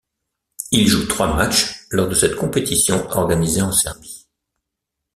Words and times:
Il 0.71 0.87
joue 0.87 1.05
trois 1.05 1.31
matchs 1.35 1.81
lors 1.91 2.09
de 2.09 2.15
cette 2.15 2.35
compétition 2.35 3.07
organisée 3.11 3.61
en 3.61 3.71
Serbie. 3.71 4.25